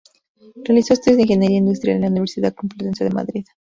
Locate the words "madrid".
3.11-3.45